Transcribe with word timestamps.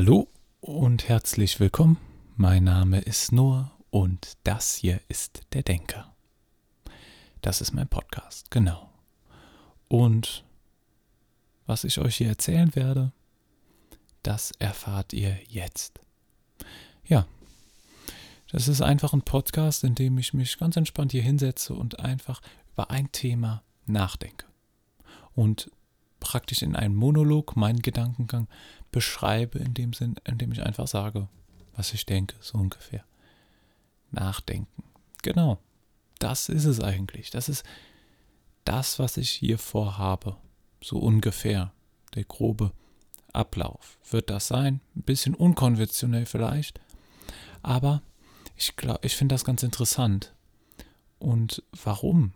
Hallo 0.00 0.28
und 0.60 1.08
herzlich 1.08 1.58
willkommen. 1.58 1.96
Mein 2.36 2.62
Name 2.62 3.00
ist 3.00 3.32
Noah 3.32 3.72
und 3.90 4.34
das 4.44 4.76
hier 4.76 5.00
ist 5.08 5.40
der 5.54 5.64
Denker. 5.64 6.14
Das 7.42 7.60
ist 7.60 7.72
mein 7.72 7.88
Podcast, 7.88 8.48
genau. 8.52 8.92
Und 9.88 10.44
was 11.66 11.82
ich 11.82 11.98
euch 11.98 12.18
hier 12.18 12.28
erzählen 12.28 12.76
werde, 12.76 13.10
das 14.22 14.52
erfahrt 14.60 15.12
ihr 15.14 15.36
jetzt. 15.48 15.98
Ja, 17.04 17.26
das 18.52 18.68
ist 18.68 18.82
einfach 18.82 19.12
ein 19.12 19.22
Podcast, 19.22 19.82
in 19.82 19.96
dem 19.96 20.16
ich 20.16 20.32
mich 20.32 20.58
ganz 20.58 20.76
entspannt 20.76 21.10
hier 21.10 21.24
hinsetze 21.24 21.74
und 21.74 21.98
einfach 21.98 22.40
über 22.72 22.92
ein 22.92 23.10
Thema 23.10 23.64
nachdenke. 23.84 24.46
Und 25.34 25.72
praktisch 26.28 26.60
in 26.60 26.76
einem 26.76 26.94
Monolog 26.94 27.56
meinen 27.56 27.80
Gedankengang 27.80 28.48
beschreibe, 28.92 29.58
in 29.60 29.72
dem 29.72 29.94
Sinn, 29.94 30.16
in 30.26 30.36
dem 30.36 30.52
ich 30.52 30.62
einfach 30.62 30.86
sage, 30.86 31.26
was 31.74 31.94
ich 31.94 32.04
denke, 32.04 32.36
so 32.40 32.58
ungefähr. 32.58 33.02
Nachdenken. 34.10 34.82
Genau. 35.22 35.58
Das 36.18 36.50
ist 36.50 36.66
es 36.66 36.82
eigentlich. 36.82 37.30
Das 37.30 37.48
ist 37.48 37.64
das, 38.66 38.98
was 38.98 39.16
ich 39.16 39.30
hier 39.30 39.56
vorhabe. 39.56 40.36
So 40.82 40.98
ungefähr. 40.98 41.72
Der 42.14 42.24
grobe 42.24 42.72
Ablauf. 43.32 43.98
Wird 44.10 44.28
das 44.28 44.48
sein? 44.48 44.82
Ein 44.96 45.02
bisschen 45.04 45.34
unkonventionell 45.34 46.26
vielleicht. 46.26 46.78
Aber 47.62 48.02
ich 48.54 48.76
glaube, 48.76 49.00
ich 49.06 49.16
finde 49.16 49.34
das 49.34 49.46
ganz 49.46 49.62
interessant. 49.62 50.34
Und 51.18 51.62
warum 51.82 52.34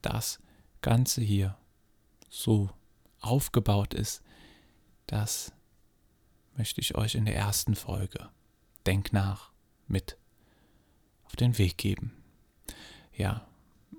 das 0.00 0.38
Ganze 0.80 1.20
hier 1.20 1.58
so 2.30 2.70
aufgebaut 3.22 3.94
ist, 3.94 4.22
das 5.06 5.52
möchte 6.56 6.80
ich 6.80 6.94
euch 6.94 7.14
in 7.14 7.24
der 7.24 7.36
ersten 7.36 7.74
Folge 7.74 8.28
Denk 8.86 9.12
nach 9.12 9.50
mit 9.86 10.16
auf 11.24 11.36
den 11.36 11.56
Weg 11.58 11.78
geben. 11.78 12.12
Ja, 13.16 13.46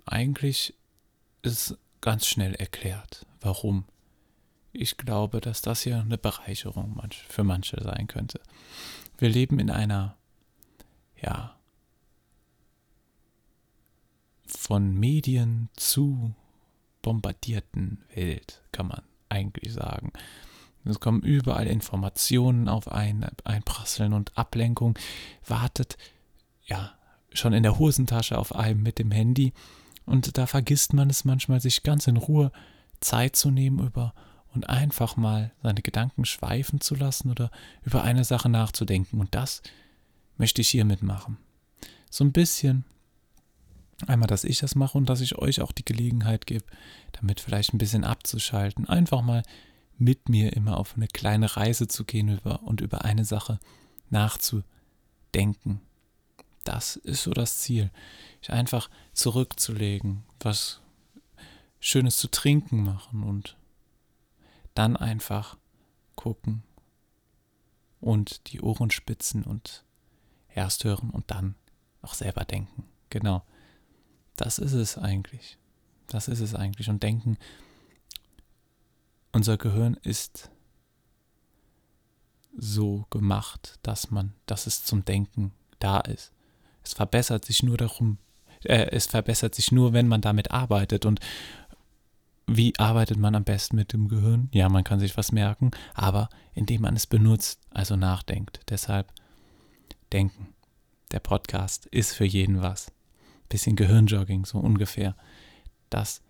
eigentlich 0.05 0.73
ist 1.41 1.77
ganz 2.02 2.27
schnell 2.27 2.53
erklärt, 2.55 3.25
warum. 3.41 3.85
Ich 4.71 4.97
glaube, 4.97 5.39
dass 5.39 5.61
das 5.61 5.83
hier 5.83 5.99
eine 5.99 6.17
Bereicherung 6.17 6.99
für 7.30 7.43
manche 7.43 7.81
sein 7.81 8.08
könnte. 8.08 8.41
Wir 9.19 9.30
leben 9.30 9.59
in 9.59 9.69
einer, 9.69 10.17
ja, 11.21 11.55
von 14.47 14.95
Medien 14.95 15.69
zu 15.75 16.33
bombardierten 17.02 18.03
Welt, 18.13 18.63
kann 18.71 18.87
man 18.87 19.03
eigentlich 19.34 19.73
sagen. 19.73 20.14
Es 20.86 21.00
kommen 21.00 21.22
überall 21.22 21.67
Informationen 21.67 22.67
auf 22.67 22.92
ein, 22.92 23.26
einprasseln 23.44 24.14
und 24.14 24.38
Ablenkung 24.38 24.98
wartet 25.45 25.98
ja 26.66 26.94
schon 27.31 27.54
in 27.54 27.64
der 27.64 27.80
Hosentasche 27.80 28.38
auf 28.38 28.54
einem 28.56 28.84
mit 28.84 29.00
dem 29.00 29.11
Handy. 29.11 29.54
Und 30.06 30.38
da 30.38 30.45
vergisst 30.45 30.94
man 30.94 31.09
es 31.09 31.26
manchmal, 31.26 31.61
sich 31.61 31.84
ganz 31.84 32.08
in 32.08 32.17
Ruhe 32.17 32.52
Zeit 33.00 33.36
zu 33.36 33.50
nehmen 33.50 33.80
über 33.80 34.14
und 34.54 34.70
einfach 34.70 35.16
mal 35.17 35.52
seine 35.64 35.81
Gedanken 35.81 36.26
schweifen 36.26 36.80
zu 36.80 36.95
lassen 36.95 37.31
oder 37.31 37.50
über 37.84 38.04
eine 38.04 38.23
Sache 38.23 38.50
nachzudenken. 38.50 39.20
Und 39.20 39.34
das 39.34 39.61
möchte 40.38 40.61
ich 40.61 40.70
hier 40.70 40.86
mitmachen. 40.86 41.38
So 42.09 42.23
ein 42.23 42.34
bisschen 42.34 42.86
einmal, 44.09 44.27
dass 44.27 44.43
ich 44.43 44.59
das 44.59 44.75
mache 44.75 44.97
und 44.97 45.09
dass 45.09 45.21
ich 45.21 45.37
euch 45.37 45.61
auch 45.61 45.71
die 45.71 45.85
Gelegenheit 45.85 46.45
gebe, 46.45 46.65
damit 47.13 47.39
vielleicht 47.39 47.73
ein 47.73 47.77
bisschen 47.77 48.03
abzuschalten. 48.03 48.87
Einfach 48.87 49.21
mal 49.21 49.43
mit 49.97 50.29
mir 50.29 50.53
immer 50.53 50.77
auf 50.77 50.95
eine 50.95 51.07
kleine 51.07 51.55
Reise 51.55 51.87
zu 51.87 52.03
gehen 52.03 52.39
und 52.39 52.81
über 52.81 53.05
eine 53.05 53.25
Sache 53.25 53.59
nachzudenken. 54.09 55.81
Das 56.63 56.95
ist 56.95 57.23
so 57.23 57.31
das 57.31 57.59
Ziel. 57.59 57.91
Ich 58.41 58.51
einfach 58.51 58.89
zurückzulegen, 59.13 60.23
was 60.39 60.81
Schönes 61.80 62.17
zu 62.17 62.30
trinken 62.30 62.83
machen 62.83 63.23
und 63.23 63.58
dann 64.73 64.95
einfach 64.95 65.58
gucken 66.15 66.63
und 67.99 68.52
die 68.52 68.61
Ohren 68.61 68.92
spitzen 68.92 69.43
und 69.43 69.83
erst 70.53 70.83
hören 70.83 71.09
und 71.09 71.31
dann 71.31 71.55
auch 72.02 72.13
selber 72.13 72.45
denken. 72.45 72.86
Genau. 73.09 73.43
Das 74.36 74.58
ist 74.58 74.73
es 74.73 74.98
eigentlich. 74.98 75.58
Das 76.08 76.27
ist 76.27 76.39
es 76.39 76.55
eigentlich. 76.55 76.89
Und 76.89 77.04
denken 77.04 77.38
unser 79.33 79.58
Gehirn 79.58 79.98
ist 80.04 80.49
so 82.55 83.05
gemacht, 83.10 83.80
dass 83.82 84.11
man, 84.11 84.33
dass 84.45 84.67
es 84.67 84.86
zum 84.86 85.04
Denken 85.04 85.52
da 85.80 85.99
ist. 85.99 86.32
Es 86.83 86.93
verbessert 86.93 87.43
sich 87.43 87.64
nur 87.64 87.77
darum, 87.77 88.20
äh, 88.64 88.92
es 88.92 89.08
verbessert 89.08 89.55
sich 89.55 89.72
nur, 89.72 89.92
wenn 89.93 90.08
man 90.08 90.22
damit 90.22 90.52
arbeitet. 90.52 91.05
Und 91.05 91.20
wie 92.45 92.77
arbeitet 92.77 93.17
man 93.17 93.36
am 93.36 93.43
besten 93.43 93.76
mit 93.76 93.92
dem 93.92 94.08
Gehirn? 94.08 94.49
Ja, 94.52 94.70
man 94.70 94.83
kann 94.83 94.99
sich 94.99 95.17
was 95.17 95.32
merken, 95.32 95.72
aber 95.95 96.30
indem 96.54 96.82
man 96.82 96.95
es 96.95 97.08
benutzt, 97.08 97.60
also 97.72 97.95
nachdenkt. 97.95 98.61
Deshalb 98.70 99.11
denken. 100.11 100.54
Der 101.11 101.20
Podcast 101.20 101.88
ist 101.88 102.14
für 102.14 102.26
jeden 102.26 102.61
was. 102.61 102.92
Bisschen 103.53 103.75
Gehirnjogging, 103.75 104.45
so 104.45 104.58
ungefähr. 104.58 105.15
Das 105.91 106.23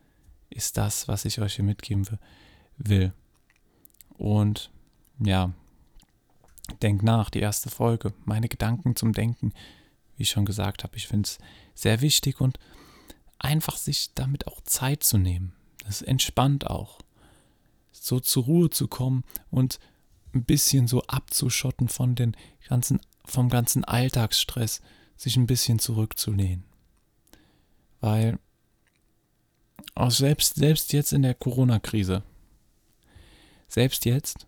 ist 0.50 0.76
das, 0.76 1.08
was 1.08 1.24
ich 1.24 1.40
euch 1.40 1.56
hier 1.56 1.64
mitgeben 1.64 2.06
will. 2.76 3.14
Und 4.18 4.70
ja, 5.20 5.54
denk 6.82 7.02
nach, 7.02 7.30
die 7.30 7.40
erste 7.40 7.70
Folge, 7.70 8.14
meine 8.26 8.50
Gedanken 8.50 8.98
zum 8.98 9.14
Denken, 9.14 9.54
wie 10.18 10.24
ich 10.24 10.32
schon 10.32 10.44
gesagt 10.44 10.84
habe, 10.84 10.98
ich 10.98 11.08
finde 11.08 11.28
es 11.28 11.38
sehr 11.76 12.02
wichtig 12.02 12.42
und 12.42 12.60
einfach 13.40 13.78
sich 13.78 14.14
damit 14.16 14.48
auch 14.48 14.60
Zeit 14.60 15.02
zu 15.02 15.18
nehmen. 15.18 15.54
Das 15.86 16.02
entspannt 16.02 16.68
auch. 16.68 17.00
So 17.94 18.20
zur 18.20 18.44
Ruhe 18.44 18.70
zu 18.70 18.90
kommen 18.90 19.24
und 19.50 19.80
ein 20.34 20.44
bisschen 20.44 20.90
so 20.90 21.04
abzuschotten 21.04 21.88
von 21.88 22.16
den 22.16 22.36
ganzen, 22.68 23.00
vom 23.24 23.48
ganzen 23.48 23.86
Alltagsstress, 23.86 24.82
sich 25.16 25.38
ein 25.38 25.48
bisschen 25.48 25.80
zurückzulehnen. 25.80 26.66
Weil 28.04 28.38
auch 29.96 30.12
selbst, 30.12 30.56
selbst 30.56 30.92
jetzt 30.92 31.14
in 31.14 31.22
der 31.22 31.34
Corona-Krise, 31.34 32.22
selbst 33.70 34.04
jetzt, 34.04 34.46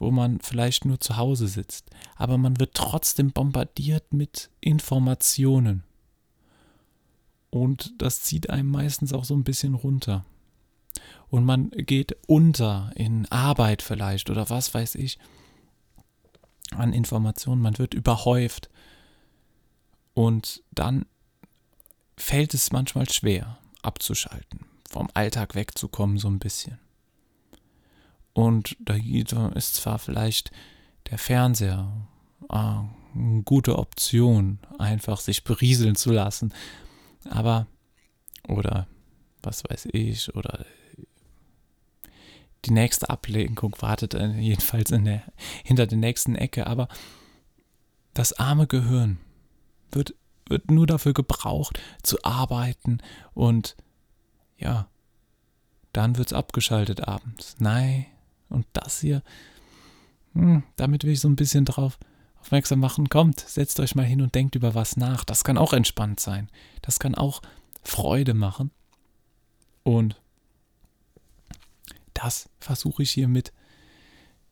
wo 0.00 0.10
man 0.10 0.40
vielleicht 0.40 0.84
nur 0.84 0.98
zu 0.98 1.16
Hause 1.16 1.46
sitzt, 1.46 1.90
aber 2.16 2.38
man 2.38 2.58
wird 2.58 2.74
trotzdem 2.74 3.30
bombardiert 3.30 4.12
mit 4.12 4.50
Informationen. 4.60 5.84
Und 7.50 7.94
das 8.02 8.22
zieht 8.22 8.50
einem 8.50 8.68
meistens 8.68 9.12
auch 9.12 9.24
so 9.24 9.34
ein 9.34 9.44
bisschen 9.44 9.74
runter. 9.74 10.24
Und 11.28 11.44
man 11.44 11.70
geht 11.70 12.16
unter 12.26 12.90
in 12.96 13.30
Arbeit 13.30 13.80
vielleicht 13.80 14.28
oder 14.28 14.50
was 14.50 14.74
weiß 14.74 14.96
ich 14.96 15.20
an 16.72 16.92
Informationen. 16.92 17.62
Man 17.62 17.78
wird 17.78 17.94
überhäuft. 17.94 18.70
Und 20.14 20.64
dann 20.72 21.06
fällt 22.20 22.54
es 22.54 22.72
manchmal 22.72 23.08
schwer 23.08 23.58
abzuschalten, 23.82 24.66
vom 24.88 25.08
Alltag 25.14 25.54
wegzukommen 25.54 26.18
so 26.18 26.28
ein 26.28 26.38
bisschen. 26.38 26.78
Und 28.32 28.76
da 28.80 28.94
ist 29.54 29.74
zwar 29.74 29.98
vielleicht 29.98 30.50
der 31.10 31.18
Fernseher 31.18 31.90
äh, 32.48 32.54
eine 32.54 33.42
gute 33.44 33.78
Option, 33.78 34.60
einfach 34.78 35.20
sich 35.20 35.42
berieseln 35.42 35.96
zu 35.96 36.12
lassen, 36.12 36.54
aber, 37.28 37.66
oder 38.46 38.86
was 39.42 39.64
weiß 39.64 39.88
ich, 39.92 40.34
oder 40.34 40.64
die 42.66 42.72
nächste 42.72 43.08
Ablenkung 43.08 43.74
wartet 43.80 44.14
jedenfalls 44.14 44.90
der, 44.90 45.22
hinter 45.64 45.86
der 45.86 45.98
nächsten 45.98 46.34
Ecke, 46.34 46.66
aber 46.66 46.88
das 48.14 48.34
arme 48.34 48.66
Gehirn 48.66 49.18
wird, 49.90 50.14
wird 50.50 50.70
nur 50.70 50.86
dafür 50.86 51.14
gebraucht, 51.14 51.80
zu 52.02 52.22
arbeiten 52.22 52.98
und 53.34 53.76
ja, 54.58 54.88
dann 55.92 56.18
wird 56.18 56.28
es 56.28 56.32
abgeschaltet 56.32 57.06
abends. 57.08 57.56
Nein, 57.58 58.06
und 58.48 58.66
das 58.72 59.00
hier, 59.00 59.22
hm, 60.34 60.62
damit 60.76 61.04
will 61.04 61.12
ich 61.12 61.20
so 61.20 61.28
ein 61.28 61.36
bisschen 61.36 61.64
drauf 61.64 61.98
aufmerksam 62.40 62.80
machen. 62.80 63.08
Kommt, 63.08 63.40
setzt 63.40 63.80
euch 63.80 63.94
mal 63.94 64.04
hin 64.04 64.22
und 64.22 64.34
denkt 64.34 64.54
über 64.54 64.74
was 64.74 64.96
nach. 64.96 65.24
Das 65.24 65.44
kann 65.44 65.58
auch 65.58 65.72
entspannt 65.72 66.20
sein. 66.20 66.50
Das 66.82 66.98
kann 66.98 67.14
auch 67.14 67.42
Freude 67.82 68.34
machen. 68.34 68.70
Und 69.82 70.20
das 72.14 72.48
versuche 72.58 73.02
ich 73.02 73.10
hiermit 73.10 73.52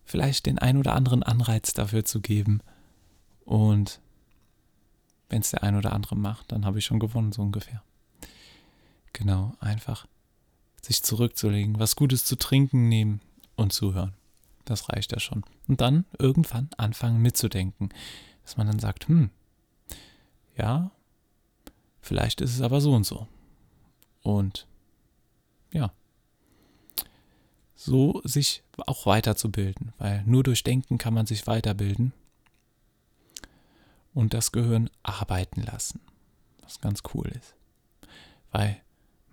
vielleicht 0.04 0.46
den 0.46 0.58
ein 0.58 0.78
oder 0.78 0.94
anderen 0.94 1.22
Anreiz 1.22 1.72
dafür 1.74 2.04
zu 2.04 2.20
geben. 2.20 2.60
Und 3.44 4.00
wenn 5.28 5.40
es 5.40 5.50
der 5.50 5.62
ein 5.62 5.76
oder 5.76 5.92
andere 5.92 6.16
macht, 6.16 6.52
dann 6.52 6.64
habe 6.64 6.78
ich 6.78 6.84
schon 6.84 6.98
gewonnen, 6.98 7.32
so 7.32 7.42
ungefähr. 7.42 7.82
Genau, 9.12 9.54
einfach 9.60 10.06
sich 10.80 11.02
zurückzulegen, 11.02 11.78
was 11.78 11.96
Gutes 11.96 12.24
zu 12.24 12.36
trinken 12.36 12.88
nehmen, 12.88 13.20
und 13.58 13.72
zuhören. 13.72 14.14
Das 14.64 14.88
reicht 14.88 15.12
ja 15.12 15.20
schon. 15.20 15.44
Und 15.66 15.80
dann 15.80 16.06
irgendwann 16.18 16.70
anfangen 16.78 17.20
mitzudenken. 17.20 17.90
Dass 18.44 18.56
man 18.56 18.66
dann 18.66 18.78
sagt, 18.78 19.08
hm, 19.08 19.30
ja, 20.56 20.90
vielleicht 22.00 22.40
ist 22.40 22.54
es 22.54 22.62
aber 22.62 22.80
so 22.80 22.94
und 22.94 23.04
so. 23.04 23.26
Und 24.22 24.66
ja, 25.72 25.92
so 27.74 28.22
sich 28.24 28.62
auch 28.86 29.04
weiterzubilden, 29.04 29.92
weil 29.98 30.22
nur 30.24 30.42
durch 30.42 30.64
Denken 30.64 30.96
kann 30.96 31.14
man 31.14 31.26
sich 31.26 31.46
weiterbilden 31.46 32.12
und 34.18 34.34
das 34.34 34.50
Gehirn 34.50 34.90
arbeiten 35.04 35.62
lassen, 35.62 36.00
was 36.62 36.80
ganz 36.80 37.04
cool 37.14 37.28
ist. 37.28 37.54
Weil 38.50 38.82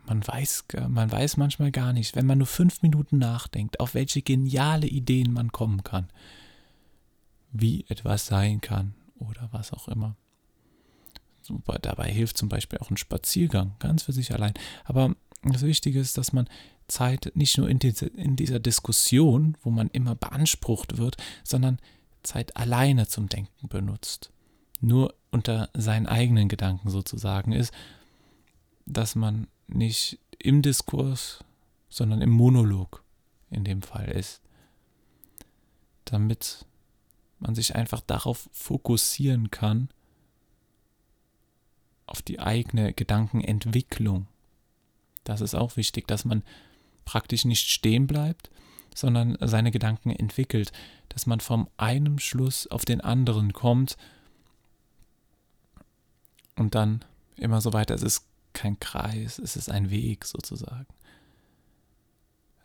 man 0.06 0.26
weiß, 0.26 0.66
man 0.88 1.12
weiß 1.12 1.38
manchmal 1.38 1.72
gar 1.72 1.92
nicht, 1.92 2.16
wenn 2.16 2.28
man 2.28 2.38
nur 2.38 2.46
fünf 2.46 2.84
Minuten 2.84 3.18
nachdenkt, 3.18 3.80
auf 3.80 3.96
welche 3.96 4.22
geniale 4.22 4.86
Ideen 4.86 5.34
man 5.34 5.52
kommen 5.52 5.84
kann, 5.84 6.10
wie 7.52 7.86
etwas 7.90 8.28
sein 8.28 8.62
kann 8.62 8.94
oder 9.18 9.50
was 9.52 9.74
auch 9.74 9.88
immer. 9.88 10.16
Super, 11.42 11.80
dabei 11.82 12.12
hilft 12.12 12.38
zum 12.38 12.50
Beispiel 12.50 12.78
auch 12.78 12.92
ein 12.92 12.98
Spaziergang, 12.98 13.74
ganz 13.80 14.04
für 14.04 14.14
sich 14.14 14.34
allein. 14.34 14.54
Aber 14.84 15.16
das 15.42 15.64
Wichtige 15.64 16.00
ist, 16.00 16.16
dass 16.20 16.32
man 16.32 16.48
Zeit 16.88 17.32
nicht 17.34 17.58
nur 17.58 17.70
in, 17.70 17.80
diese, 17.80 18.06
in 18.06 18.36
dieser 18.36 18.60
Diskussion, 18.60 19.58
wo 19.64 19.72
man 19.72 19.88
immer 19.88 20.14
beansprucht 20.14 21.00
wird, 21.00 21.18
sondern 21.44 21.80
Zeit 22.22 22.56
alleine 22.56 23.08
zum 23.08 23.30
Denken 23.30 23.68
benutzt. 23.68 24.32
Nur 24.81 25.16
unter 25.31 25.69
seinen 25.74 26.07
eigenen 26.07 26.48
Gedanken 26.48 26.89
sozusagen 26.89 27.51
ist, 27.51 27.74
dass 28.86 29.16
man 29.16 29.48
nicht 29.68 30.19
im 30.38 30.62
Diskurs, 30.62 31.44
sondern 31.89 32.22
im 32.22 32.30
Monolog 32.30 33.04
in 33.50 33.63
dem 33.63 33.81
Fall 33.81 34.10
ist. 34.10 34.42
Damit 36.06 36.66
man 37.39 37.56
sich 37.56 37.75
einfach 37.75 38.01
darauf 38.01 38.50
fokussieren 38.51 39.51
kann, 39.51 39.89
auf 42.06 42.22
die 42.22 42.39
eigene 42.39 42.94
Gedankenentwicklung. 42.94 44.27
Das 45.24 45.42
ist 45.42 45.56
auch 45.56 45.75
wichtig, 45.75 46.07
dass 46.07 46.25
man 46.25 46.44
praktisch 47.04 47.45
nicht 47.45 47.69
stehen 47.69 48.07
bleibt, 48.07 48.50
sondern 48.94 49.38
seine 49.42 49.72
Gedanken 49.72 50.12
entwickelt, 50.12 50.72
dass 51.10 51.25
man 51.25 51.39
vom 51.39 51.68
einem 51.77 52.19
Schluss 52.19 52.68
auf 52.68 52.86
den 52.86 53.01
anderen 53.01 53.54
kommt 53.54 53.98
und 56.56 56.75
dann 56.75 57.04
immer 57.36 57.62
so 57.62 57.74
weiter. 57.74 57.96
Es 57.96 58.04
ist 58.04 58.25
kein 58.54 58.80
Kreis, 58.80 59.40
es 59.40 59.56
ist 59.56 59.69
ein 59.69 59.90
Weg 59.90 60.25
sozusagen. 60.25 60.88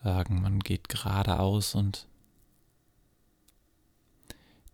Sagen, 0.02 0.40
man 0.40 0.60
geht 0.60 0.88
geradeaus 0.88 1.74
und 1.74 2.06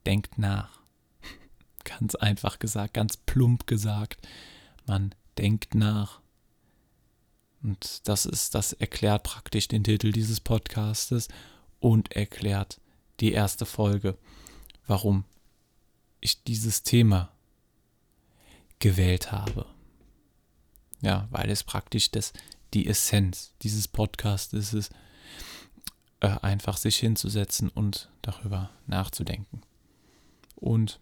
denkt 0.05 0.39
nach. 0.39 0.81
ganz 1.85 2.15
einfach 2.15 2.59
gesagt, 2.59 2.95
ganz 2.95 3.17
plump 3.17 3.67
gesagt. 3.67 4.27
Man 4.87 5.15
denkt 5.39 5.75
nach. 5.75 6.21
Und 7.63 8.07
das 8.07 8.27
ist, 8.27 8.55
das 8.55 8.73
erklärt 8.73 9.25
praktisch 9.25 9.67
den 9.67 9.83
Titel 9.83 10.13
dieses 10.13 10.41
Podcastes 10.41 11.29
und 11.81 12.13
erklärt 12.13 12.81
die 13.19 13.33
erste 13.33 13.67
Folge, 13.67 14.17
warum 14.87 15.25
ich 16.21 16.45
dieses 16.45 16.83
Thema 16.83 17.36
gewählt 18.79 19.33
habe. 19.33 19.67
Ja, 21.01 21.29
weil 21.31 21.51
es 21.51 21.65
praktisch 21.65 22.11
das, 22.11 22.33
die 22.75 22.87
Essenz 22.87 23.55
dieses 23.63 23.89
Podcasts 23.89 24.53
ist 24.53 24.73
es, 24.73 24.91
äh, 26.21 26.29
einfach 26.41 26.77
sich 26.77 26.97
hinzusetzen 26.97 27.69
und 27.69 28.11
darüber 28.23 28.71
nachzudenken. 28.87 29.63
Und 30.57 30.99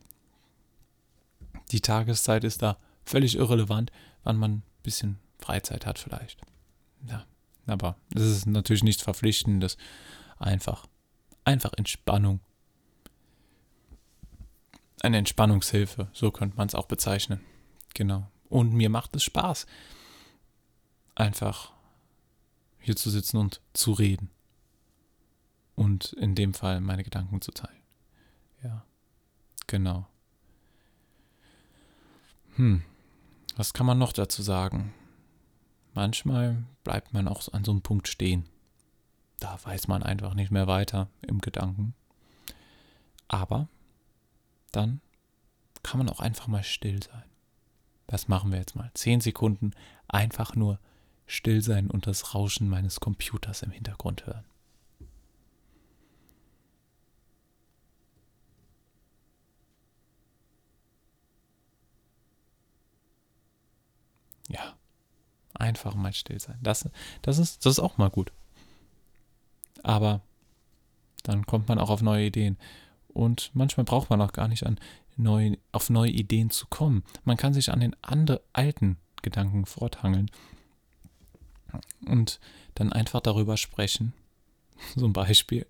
die 1.70 1.80
Tageszeit 1.80 2.44
ist 2.44 2.62
da 2.62 2.76
völlig 3.04 3.36
irrelevant, 3.36 3.92
wann 4.24 4.36
man 4.36 4.52
ein 4.52 4.62
bisschen 4.82 5.18
Freizeit 5.38 5.86
hat 5.86 5.98
vielleicht. 5.98 6.40
Ja, 7.08 7.24
aber 7.66 7.96
das 8.10 8.24
ist 8.24 8.46
natürlich 8.46 8.82
nichts 8.82 9.02
Verpflichtendes. 9.02 9.76
Einfach, 10.38 10.86
einfach 11.44 11.72
Entspannung. 11.74 12.40
Eine 15.00 15.18
Entspannungshilfe, 15.18 16.08
so 16.12 16.30
könnte 16.30 16.56
man 16.56 16.66
es 16.66 16.74
auch 16.74 16.86
bezeichnen. 16.86 17.40
Genau. 17.94 18.30
Und 18.48 18.72
mir 18.72 18.90
macht 18.90 19.16
es 19.16 19.24
Spaß, 19.24 19.66
einfach 21.14 21.72
hier 22.78 22.96
zu 22.96 23.10
sitzen 23.10 23.38
und 23.38 23.60
zu 23.72 23.92
reden. 23.92 24.30
Und 25.74 26.12
in 26.12 26.34
dem 26.34 26.54
Fall 26.54 26.80
meine 26.80 27.02
Gedanken 27.02 27.40
zu 27.40 27.50
teilen. 27.50 27.82
Ja, 28.62 28.84
genau. 29.66 30.06
Hm, 32.56 32.82
was 33.56 33.72
kann 33.72 33.86
man 33.86 33.98
noch 33.98 34.12
dazu 34.12 34.42
sagen? 34.42 34.92
Manchmal 35.94 36.64
bleibt 36.84 37.12
man 37.12 37.28
auch 37.28 37.52
an 37.52 37.64
so 37.64 37.70
einem 37.70 37.82
Punkt 37.82 38.08
stehen. 38.08 38.48
Da 39.40 39.58
weiß 39.62 39.88
man 39.88 40.02
einfach 40.02 40.34
nicht 40.34 40.50
mehr 40.50 40.66
weiter 40.66 41.08
im 41.22 41.40
Gedanken. 41.40 41.94
Aber 43.28 43.68
dann 44.72 45.00
kann 45.82 45.98
man 45.98 46.08
auch 46.08 46.20
einfach 46.20 46.46
mal 46.46 46.62
still 46.64 47.02
sein. 47.02 47.24
Das 48.06 48.28
machen 48.28 48.50
wir 48.52 48.58
jetzt 48.58 48.76
mal. 48.76 48.90
Zehn 48.94 49.20
Sekunden 49.20 49.72
einfach 50.08 50.54
nur 50.54 50.78
still 51.26 51.62
sein 51.62 51.90
und 51.90 52.06
das 52.06 52.34
Rauschen 52.34 52.68
meines 52.68 53.00
Computers 53.00 53.62
im 53.62 53.70
Hintergrund 53.70 54.26
hören. 54.26 54.44
Ja, 64.48 64.76
einfach 65.54 65.94
mal 65.94 66.12
still 66.12 66.38
sein. 66.38 66.58
Das, 66.62 66.88
das, 67.22 67.38
ist, 67.38 67.64
das 67.64 67.72
ist 67.72 67.78
auch 67.78 67.96
mal 67.96 68.10
gut. 68.10 68.32
Aber 69.82 70.20
dann 71.22 71.46
kommt 71.46 71.68
man 71.68 71.78
auch 71.78 71.90
auf 71.90 72.02
neue 72.02 72.26
Ideen. 72.26 72.58
Und 73.08 73.50
manchmal 73.54 73.84
braucht 73.84 74.10
man 74.10 74.20
auch 74.20 74.32
gar 74.32 74.48
nicht 74.48 74.66
an 74.66 74.78
neue, 75.16 75.58
auf 75.72 75.90
neue 75.90 76.10
Ideen 76.10 76.50
zu 76.50 76.66
kommen. 76.66 77.04
Man 77.24 77.36
kann 77.36 77.54
sich 77.54 77.70
an 77.70 77.80
den 77.80 77.96
andre, 78.02 78.42
alten 78.52 78.96
Gedanken 79.22 79.66
forthangeln 79.66 80.30
und 82.06 82.40
dann 82.74 82.92
einfach 82.92 83.20
darüber 83.20 83.56
sprechen. 83.56 84.12
Zum 84.98 85.12
Beispiel, 85.12 85.66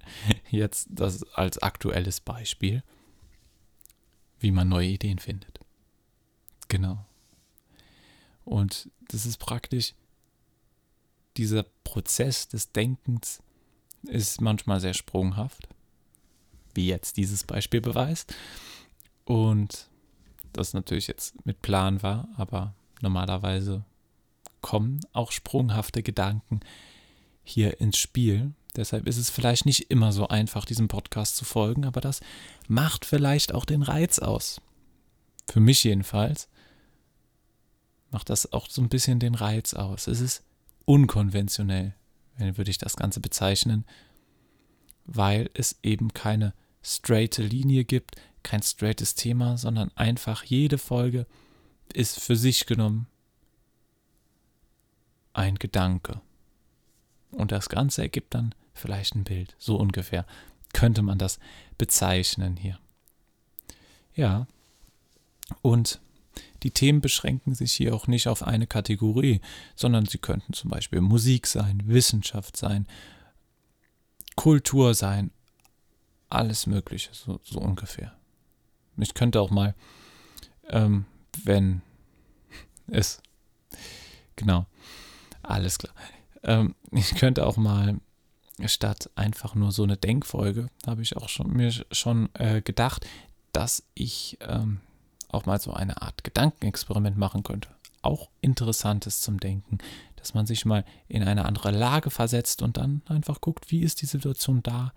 jetzt 0.50 0.88
das 0.90 1.22
als 1.34 1.58
aktuelles 1.58 2.20
Beispiel, 2.20 2.82
wie 4.40 4.50
man 4.50 4.68
neue 4.68 4.88
Ideen 4.88 5.18
findet. 5.18 5.60
Genau. 6.68 7.04
Und 8.44 8.90
das 9.08 9.26
ist 9.26 9.38
praktisch, 9.38 9.94
dieser 11.36 11.64
Prozess 11.84 12.48
des 12.48 12.72
Denkens 12.72 13.42
ist 14.04 14.40
manchmal 14.40 14.80
sehr 14.80 14.94
sprunghaft, 14.94 15.68
wie 16.74 16.86
jetzt 16.86 17.16
dieses 17.16 17.44
Beispiel 17.44 17.80
beweist. 17.80 18.34
Und 19.24 19.88
das 20.52 20.74
natürlich 20.74 21.06
jetzt 21.06 21.44
mit 21.46 21.62
Plan 21.62 22.02
war, 22.02 22.28
aber 22.36 22.74
normalerweise 23.00 23.84
kommen 24.60 25.00
auch 25.12 25.32
sprunghafte 25.32 26.02
Gedanken 26.02 26.60
hier 27.42 27.80
ins 27.80 27.98
Spiel. 27.98 28.52
Deshalb 28.76 29.06
ist 29.06 29.18
es 29.18 29.30
vielleicht 29.30 29.66
nicht 29.66 29.90
immer 29.90 30.12
so 30.12 30.28
einfach, 30.28 30.64
diesem 30.64 30.88
Podcast 30.88 31.36
zu 31.36 31.44
folgen, 31.44 31.84
aber 31.84 32.00
das 32.00 32.20
macht 32.66 33.04
vielleicht 33.04 33.52
auch 33.52 33.64
den 33.64 33.82
Reiz 33.82 34.18
aus. 34.18 34.60
Für 35.48 35.60
mich 35.60 35.84
jedenfalls 35.84 36.48
macht 38.10 38.30
das 38.30 38.52
auch 38.52 38.68
so 38.68 38.80
ein 38.80 38.88
bisschen 38.88 39.20
den 39.20 39.34
Reiz 39.34 39.74
aus. 39.74 40.06
Es 40.06 40.20
ist 40.20 40.42
unkonventionell, 40.86 41.94
würde 42.38 42.70
ich 42.70 42.78
das 42.78 42.96
Ganze 42.96 43.20
bezeichnen, 43.20 43.84
weil 45.04 45.50
es 45.54 45.76
eben 45.82 46.14
keine 46.14 46.54
straighte 46.82 47.42
Linie 47.42 47.84
gibt, 47.84 48.16
kein 48.44 48.62
straightes 48.62 49.16
Thema, 49.16 49.58
sondern 49.58 49.90
einfach 49.96 50.44
jede 50.44 50.78
Folge 50.78 51.26
ist 51.92 52.20
für 52.20 52.36
sich 52.36 52.66
genommen 52.66 53.08
ein 55.32 55.56
Gedanke. 55.56 56.20
Und 57.32 57.50
das 57.50 57.68
Ganze 57.68 58.02
ergibt 58.02 58.34
dann 58.34 58.54
vielleicht 58.72 59.16
ein 59.16 59.24
Bild. 59.24 59.56
So 59.58 59.76
ungefähr 59.76 60.24
könnte 60.72 61.02
man 61.02 61.18
das 61.18 61.40
bezeichnen 61.76 62.56
hier. 62.56 62.78
Ja, 64.14 64.46
und 65.62 66.00
die 66.62 66.70
Themen 66.70 67.00
beschränken 67.00 67.54
sich 67.54 67.72
hier 67.72 67.94
auch 67.94 68.06
nicht 68.06 68.28
auf 68.28 68.42
eine 68.42 68.66
Kategorie, 68.66 69.40
sondern 69.76 70.06
sie 70.06 70.18
könnten 70.18 70.52
zum 70.52 70.70
Beispiel 70.70 71.00
Musik 71.00 71.46
sein, 71.46 71.82
Wissenschaft 71.86 72.56
sein, 72.56 72.86
Kultur 74.36 74.94
sein, 74.94 75.30
alles 76.30 76.66
Mögliche, 76.66 77.10
so, 77.12 77.40
so 77.44 77.60
ungefähr. 77.60 78.16
Ich 78.96 79.14
könnte 79.14 79.40
auch 79.40 79.50
mal, 79.50 79.74
ähm, 80.68 81.04
wenn 81.44 81.82
es, 82.86 83.20
genau, 84.36 84.66
alles 85.42 85.78
klar. 85.78 85.94
Ähm, 86.42 86.74
ich 86.90 87.14
könnte 87.14 87.46
auch 87.46 87.56
mal 87.56 88.00
statt 88.66 89.10
einfach 89.16 89.54
nur 89.54 89.72
so 89.72 89.82
eine 89.82 89.96
Denkfolge, 89.96 90.68
habe 90.86 91.02
ich 91.02 91.16
auch 91.16 91.28
schon, 91.28 91.52
mir 91.52 91.72
schon 91.90 92.28
äh, 92.34 92.62
gedacht, 92.62 93.06
dass 93.52 93.84
ich 93.94 94.38
ähm, 94.40 94.80
auch 95.28 95.46
mal 95.46 95.60
so 95.60 95.72
eine 95.72 96.00
Art 96.02 96.24
Gedankenexperiment 96.24 97.16
machen 97.16 97.42
könnte. 97.42 97.68
Auch 98.02 98.28
Interessantes 98.40 99.20
zum 99.20 99.40
Denken, 99.40 99.78
dass 100.16 100.34
man 100.34 100.46
sich 100.46 100.64
mal 100.64 100.84
in 101.08 101.22
eine 101.22 101.44
andere 101.44 101.70
Lage 101.70 102.10
versetzt 102.10 102.62
und 102.62 102.76
dann 102.76 103.02
einfach 103.06 103.40
guckt, 103.40 103.70
wie 103.70 103.80
ist 103.80 104.02
die 104.02 104.06
Situation 104.06 104.62
da, 104.62 104.92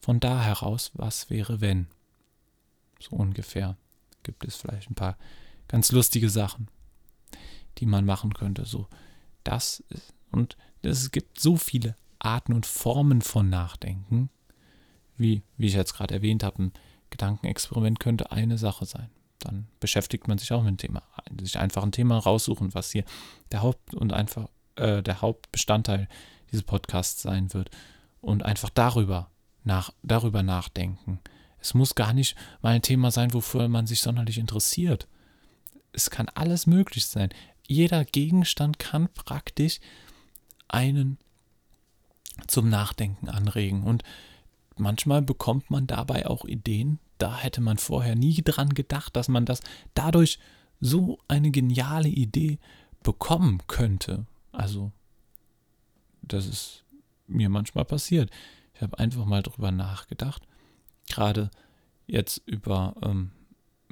von 0.00 0.20
da 0.20 0.40
heraus, 0.42 0.92
was 0.94 1.28
wäre, 1.30 1.60
wenn. 1.60 1.88
So 2.98 3.16
ungefähr 3.16 3.76
gibt 4.22 4.44
es 4.44 4.56
vielleicht 4.56 4.90
ein 4.90 4.94
paar 4.94 5.16
ganz 5.68 5.92
lustige 5.92 6.30
Sachen, 6.30 6.68
die 7.78 7.86
man 7.86 8.04
machen 8.04 8.34
könnte. 8.34 8.64
So, 8.64 8.88
das 9.44 9.80
ist, 9.90 10.14
und 10.30 10.56
es 10.82 11.10
gibt 11.10 11.40
so 11.40 11.56
viele 11.56 11.96
Arten 12.18 12.52
und 12.52 12.66
Formen 12.66 13.22
von 13.22 13.48
Nachdenken, 13.48 14.30
wie, 15.16 15.42
wie 15.56 15.66
ich 15.66 15.74
jetzt 15.74 15.94
gerade 15.94 16.14
erwähnt 16.14 16.42
habe, 16.42 16.64
ein 16.64 16.72
Gedankenexperiment 17.10 18.00
könnte 18.00 18.30
eine 18.32 18.58
Sache 18.58 18.86
sein. 18.86 19.10
Dann 19.38 19.68
beschäftigt 19.80 20.28
man 20.28 20.38
sich 20.38 20.52
auch 20.52 20.62
mit 20.62 20.70
dem 20.70 20.76
Thema. 20.78 21.02
Sich 21.40 21.58
einfach 21.58 21.82
ein 21.82 21.92
Thema 21.92 22.18
raussuchen, 22.18 22.74
was 22.74 22.90
hier 22.90 23.04
der 23.52 23.62
Haupt- 23.62 23.94
und 23.94 24.12
einfach 24.12 24.48
äh, 24.76 25.02
der 25.02 25.20
Hauptbestandteil 25.20 26.08
dieses 26.50 26.64
Podcasts 26.64 27.22
sein 27.22 27.52
wird. 27.54 27.70
Und 28.20 28.44
einfach 28.44 28.70
darüber, 28.70 29.30
nach, 29.62 29.92
darüber 30.02 30.42
nachdenken. 30.42 31.20
Es 31.60 31.74
muss 31.74 31.94
gar 31.94 32.12
nicht 32.12 32.36
mal 32.62 32.74
ein 32.74 32.82
Thema 32.82 33.10
sein, 33.10 33.34
wofür 33.34 33.68
man 33.68 33.86
sich 33.86 34.00
sonderlich 34.00 34.38
interessiert. 34.38 35.08
Es 35.92 36.10
kann 36.10 36.28
alles 36.34 36.66
möglich 36.66 37.06
sein. 37.06 37.30
Jeder 37.66 38.04
Gegenstand 38.04 38.78
kann 38.78 39.08
praktisch 39.12 39.80
einen 40.68 41.18
zum 42.46 42.68
Nachdenken 42.68 43.28
anregen. 43.28 43.82
Und 43.82 44.04
manchmal 44.76 45.22
bekommt 45.22 45.70
man 45.70 45.86
dabei 45.86 46.26
auch 46.26 46.44
Ideen, 46.44 46.98
da 47.18 47.36
hätte 47.36 47.60
man 47.60 47.78
vorher 47.78 48.14
nie 48.14 48.42
dran 48.42 48.70
gedacht, 48.70 49.16
dass 49.16 49.28
man 49.28 49.44
das 49.44 49.60
dadurch 49.94 50.38
so 50.80 51.18
eine 51.26 51.50
geniale 51.50 52.08
Idee 52.08 52.58
bekommen 53.02 53.60
könnte. 53.66 54.26
Also, 54.52 54.92
das 56.22 56.46
ist 56.46 56.84
mir 57.26 57.48
manchmal 57.48 57.84
passiert. 57.84 58.30
Ich 58.74 58.82
habe 58.82 58.98
einfach 58.98 59.24
mal 59.24 59.42
drüber 59.42 59.72
nachgedacht. 59.72 60.42
Gerade 61.08 61.50
jetzt 62.06 62.42
über, 62.46 62.94
ähm, 63.02 63.30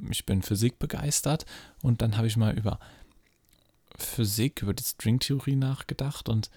ich 0.09 0.25
bin 0.25 0.41
Physik 0.41 0.79
begeistert 0.79 1.45
und 1.81 2.01
dann 2.01 2.17
habe 2.17 2.27
ich 2.27 2.37
mal 2.37 2.57
über 2.57 2.79
Physik, 3.97 4.61
über 4.61 4.73
die 4.73 4.83
Stringtheorie 4.83 5.55
nachgedacht 5.55 6.29
und 6.29 6.49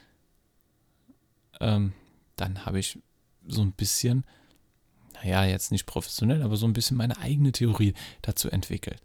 ähm, 1.60 1.92
dann 2.36 2.66
habe 2.66 2.78
ich 2.78 2.98
so 3.46 3.62
ein 3.62 3.72
bisschen, 3.72 4.24
naja, 5.14 5.44
jetzt 5.44 5.72
nicht 5.72 5.86
professionell, 5.86 6.42
aber 6.42 6.56
so 6.56 6.66
ein 6.66 6.72
bisschen 6.72 6.96
meine 6.96 7.18
eigene 7.18 7.52
Theorie 7.52 7.94
dazu 8.22 8.50
entwickelt. 8.50 9.02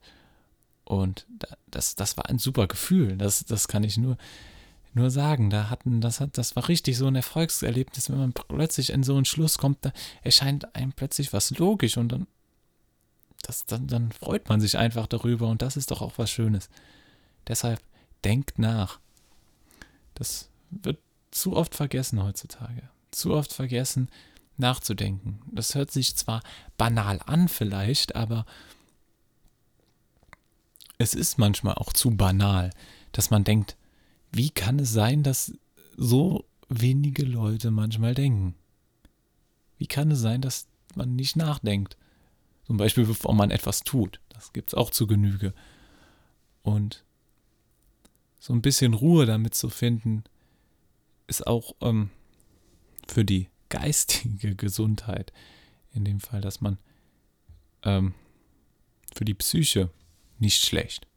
Und 0.84 1.26
das, 1.68 1.96
das 1.96 2.16
war 2.16 2.28
ein 2.30 2.40
super 2.40 2.68
Gefühl. 2.68 3.18
Das, 3.18 3.44
das 3.46 3.68
kann 3.68 3.84
ich 3.84 3.98
nur, 3.98 4.18
nur 4.96 5.12
sagen. 5.12 5.50
Da 5.50 5.70
hatten, 5.70 6.02
das, 6.02 6.20
hat, 6.20 6.38
das 6.38 6.56
war 6.56 6.68
richtig 6.68 6.98
so 6.98 7.08
ein 7.08 7.16
Erfolgserlebnis, 7.16 8.10
wenn 8.10 8.18
man 8.18 8.34
plötzlich 8.34 8.92
in 8.92 9.04
so 9.04 9.16
einen 9.16 9.26
Schluss 9.26 9.58
kommt, 9.58 9.86
da 9.86 9.92
erscheint 10.24 10.76
einem 10.76 10.94
plötzlich 10.94 11.34
was 11.34 11.52
logisch 11.58 11.98
und 11.98 12.10
dann, 12.10 12.28
das, 13.44 13.66
dann, 13.66 13.88
dann 13.88 14.12
freut 14.12 14.50
man 14.50 14.60
sich 14.60 14.78
einfach 14.78 15.08
darüber 15.08 15.48
und 15.48 15.62
das 15.62 15.78
ist 15.78 15.92
doch 15.92 16.02
auch 16.02 16.14
was 16.18 16.32
Schönes. 16.32 16.70
Deshalb 17.48 17.82
denkt 18.24 18.58
nach. 18.58 19.00
Das 20.16 20.50
wird 20.72 20.98
zu 21.32 21.56
oft 21.56 21.76
vergessen 21.76 22.24
heutzutage. 22.24 22.90
Zu 23.12 23.34
oft 23.34 23.54
vergessen, 23.54 24.10
nachzudenken. 24.58 25.42
Das 25.52 25.76
hört 25.76 25.92
sich 25.92 26.16
zwar 26.16 26.42
banal 26.78 27.20
an 27.26 27.50
vielleicht, 27.50 28.16
aber 28.16 28.46
es 30.98 31.14
ist 31.14 31.38
manchmal 31.38 31.76
auch 31.76 31.94
zu 31.94 32.12
banal, 32.12 32.72
dass 33.12 33.30
man 33.30 33.44
denkt, 33.44 33.76
wie 34.36 34.50
kann 34.50 34.80
es 34.80 34.92
sein, 34.92 35.24
dass 35.24 35.54
so 35.96 36.46
wenige 36.68 37.24
Leute 37.24 37.72
manchmal 37.72 38.14
denken? 38.14 38.54
Wie 39.78 39.88
kann 39.88 40.12
es 40.12 40.20
sein, 40.20 40.42
dass 40.42 40.68
man 40.94 41.16
nicht 41.16 41.38
nachdenkt? 41.38 41.96
Zum 42.66 42.76
Beispiel, 42.76 43.06
bevor 43.06 43.34
man 43.34 43.50
etwas 43.50 43.84
tut. 43.86 44.20
Das 44.30 44.52
gibt 44.52 44.72
es 44.72 44.74
auch 44.74 44.90
zu 44.90 45.08
Genüge. 45.08 45.54
Und 46.64 47.06
so 48.38 48.52
ein 48.52 48.62
bisschen 48.62 48.94
Ruhe 48.94 49.26
damit 49.26 49.56
zu 49.56 49.70
finden, 49.70 50.26
ist 51.28 51.48
auch 51.48 51.74
ähm, 51.80 52.10
für 53.08 53.24
die 53.24 53.50
geistige 53.70 54.56
Gesundheit, 54.58 55.32
in 55.94 56.04
dem 56.04 56.20
Fall, 56.20 56.42
dass 56.42 56.60
man 56.60 56.78
ähm, 57.84 58.14
für 59.16 59.24
die 59.24 59.34
Psyche 59.34 59.92
nicht 60.40 60.62
schlecht, 60.62 61.08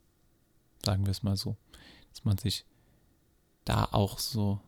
sagen 0.85 1.05
wir 1.05 1.11
es 1.11 1.21
mal 1.21 1.35
so, 1.35 1.57
dass 2.11 2.23
man 2.23 2.37
sich 2.37 2.63
da 3.69 3.87
auch 3.91 4.19
so 4.19 4.59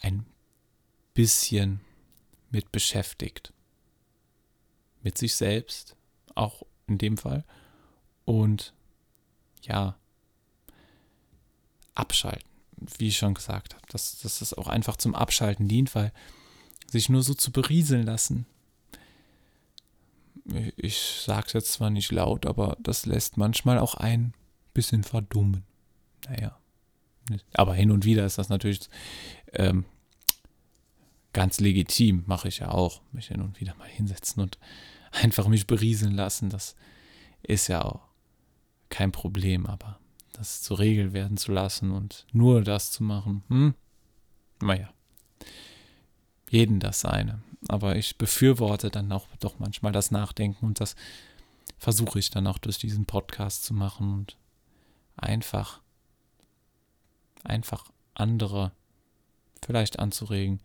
ein 0.00 0.26
bisschen 1.14 1.80
mit 2.50 2.72
beschäftigt. 2.72 3.52
Mit 5.02 5.16
sich 5.16 5.34
selbst, 5.34 5.96
auch 6.34 6.62
in 6.86 6.98
dem 6.98 7.16
Fall. 7.16 7.44
Und 8.24 8.74
ja, 9.62 9.96
abschalten 11.94 12.50
wie 12.98 13.08
ich 13.08 13.18
schon 13.18 13.34
gesagt 13.34 13.74
habe, 13.74 13.86
dass, 13.88 14.18
dass 14.20 14.38
das 14.38 14.54
auch 14.54 14.68
einfach 14.68 14.96
zum 14.96 15.14
Abschalten 15.14 15.68
dient, 15.68 15.94
weil 15.94 16.12
sich 16.86 17.08
nur 17.08 17.22
so 17.22 17.34
zu 17.34 17.52
berieseln 17.52 18.04
lassen, 18.04 18.46
ich 20.76 21.22
sage 21.24 21.46
es 21.48 21.52
jetzt 21.52 21.72
zwar 21.72 21.90
nicht 21.90 22.10
laut, 22.10 22.46
aber 22.46 22.76
das 22.80 23.06
lässt 23.06 23.36
manchmal 23.36 23.78
auch 23.78 23.94
ein 23.94 24.32
bisschen 24.74 25.04
verdummen. 25.04 25.64
Naja. 26.28 26.59
Aber 27.52 27.74
hin 27.74 27.90
und 27.90 28.04
wieder 28.04 28.24
ist 28.24 28.38
das 28.38 28.48
natürlich 28.48 28.88
ähm, 29.52 29.84
ganz 31.32 31.60
legitim, 31.60 32.24
mache 32.26 32.48
ich 32.48 32.58
ja 32.58 32.70
auch. 32.70 33.02
Mich 33.12 33.28
hin 33.28 33.40
und 33.40 33.60
wieder 33.60 33.74
mal 33.76 33.88
hinsetzen 33.88 34.42
und 34.42 34.58
einfach 35.12 35.48
mich 35.48 35.66
berieseln 35.66 36.14
lassen. 36.14 36.50
Das 36.50 36.76
ist 37.42 37.68
ja 37.68 37.84
auch 37.84 38.00
kein 38.88 39.12
Problem, 39.12 39.66
aber 39.66 39.98
das 40.32 40.62
zur 40.62 40.78
Regel 40.78 41.12
werden 41.12 41.36
zu 41.36 41.52
lassen 41.52 41.90
und 41.92 42.26
nur 42.32 42.62
das 42.62 42.90
zu 42.90 43.02
machen, 43.02 43.42
hm, 43.48 43.74
naja, 44.60 44.90
jeden 46.48 46.80
das 46.80 47.00
seine. 47.00 47.42
Aber 47.68 47.96
ich 47.96 48.16
befürworte 48.16 48.90
dann 48.90 49.12
auch 49.12 49.26
doch 49.38 49.58
manchmal 49.58 49.92
das 49.92 50.10
Nachdenken 50.10 50.66
und 50.66 50.80
das 50.80 50.96
versuche 51.78 52.18
ich 52.18 52.30
dann 52.30 52.46
auch 52.46 52.58
durch 52.58 52.78
diesen 52.78 53.06
Podcast 53.06 53.64
zu 53.64 53.74
machen 53.74 54.12
und 54.14 54.36
einfach, 55.16 55.80
einfach 57.44 57.90
andere 58.14 58.72
vielleicht 59.64 59.98
anzuregen, 59.98 60.60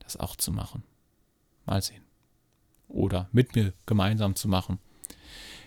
das 0.00 0.16
auch 0.16 0.36
zu 0.36 0.52
machen. 0.52 0.82
Mal 1.66 1.82
sehen. 1.82 2.02
Oder 2.88 3.28
mit 3.32 3.54
mir 3.54 3.74
gemeinsam 3.86 4.34
zu 4.34 4.48
machen. 4.48 4.78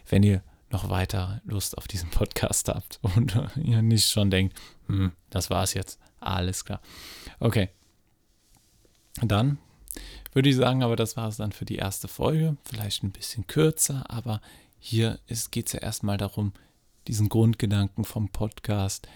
Wenn 0.07 0.23
ihr 0.23 0.43
noch 0.71 0.89
weiter 0.89 1.41
Lust 1.45 1.77
auf 1.77 1.87
diesen 1.87 2.09
Podcast 2.09 2.67
habt 2.69 2.99
und 3.15 3.35
ihr 3.55 3.81
nicht 3.81 4.09
schon 4.09 4.31
denkt, 4.31 4.57
hm, 4.87 5.11
das 5.29 5.49
war's 5.49 5.73
jetzt. 5.73 5.99
Alles 6.19 6.65
klar. 6.65 6.81
Okay. 7.39 7.69
Dann 9.21 9.57
würde 10.33 10.49
ich 10.49 10.55
sagen, 10.55 10.83
aber 10.83 10.95
das 10.95 11.17
war 11.17 11.27
es 11.27 11.37
dann 11.37 11.51
für 11.51 11.65
die 11.65 11.75
erste 11.75 12.07
Folge. 12.07 12.57
Vielleicht 12.63 13.03
ein 13.03 13.11
bisschen 13.11 13.47
kürzer, 13.47 14.09
aber 14.09 14.41
hier 14.79 15.19
geht 15.51 15.67
es 15.67 15.73
ja 15.73 15.79
erstmal 15.81 16.17
darum, 16.17 16.53
diesen 17.07 17.29
Grundgedanken 17.29 18.05
vom 18.05 18.29
Podcast, 18.29 19.07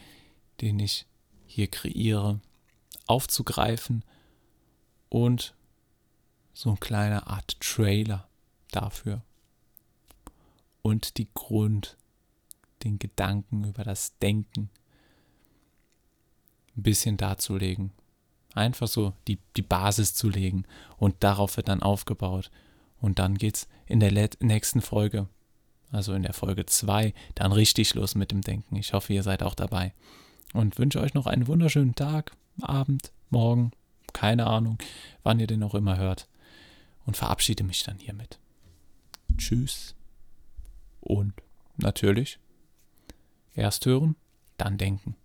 den 0.61 0.79
ich 0.79 1.05
hier 1.55 1.67
kreiere, 1.67 2.41
aufzugreifen 3.07 4.03
und 5.07 5.55
so 6.53 6.69
eine 6.69 6.77
kleine 6.79 7.27
Art 7.27 7.59
Trailer 7.61 8.27
dafür 8.71 9.21
und 10.81 11.17
die 11.17 11.29
Grund, 11.33 11.97
den 12.83 12.99
Gedanken 12.99 13.63
über 13.63 13.85
das 13.85 14.17
Denken 14.19 14.69
ein 16.75 16.83
bisschen 16.83 17.15
darzulegen. 17.15 17.91
Einfach 18.53 18.87
so 18.87 19.13
die, 19.27 19.39
die 19.55 19.61
Basis 19.61 20.13
zu 20.13 20.29
legen 20.29 20.65
und 20.97 21.23
darauf 21.23 21.55
wird 21.55 21.69
dann 21.69 21.81
aufgebaut. 21.81 22.51
Und 22.99 23.17
dann 23.17 23.37
geht's 23.37 23.67
in 23.85 23.99
der 24.01 24.29
nächsten 24.41 24.81
Folge, 24.81 25.27
also 25.91 26.13
in 26.13 26.23
der 26.23 26.33
Folge 26.33 26.65
2, 26.65 27.13
dann 27.33 27.51
richtig 27.53 27.95
los 27.95 28.13
mit 28.13 28.31
dem 28.31 28.41
Denken. 28.41 28.75
Ich 28.75 28.93
hoffe, 28.93 29.13
ihr 29.13 29.23
seid 29.23 29.41
auch 29.41 29.55
dabei. 29.55 29.93
Und 30.55 30.79
wünsche 30.79 31.01
euch 31.01 31.13
noch 31.13 31.27
einen 31.27 31.47
wunderschönen 31.47 31.95
Tag, 31.95 32.31
Abend, 32.61 33.11
Morgen, 33.29 33.71
keine 34.13 34.47
Ahnung, 34.47 34.77
wann 35.21 35.39
ihr 35.41 35.47
den 35.47 35.61
auch 35.63 35.75
immer 35.75 35.97
hört. 35.97 36.29
Und 37.05 37.17
verabschiede 37.17 37.65
mich 37.65 37.83
dann 37.83 37.99
hiermit. 37.99 38.39
Tschüss. 39.37 39.95
Und 41.01 41.33
natürlich, 41.75 42.39
erst 43.53 43.85
hören, 43.85 44.15
dann 44.57 44.77
denken. 44.77 45.17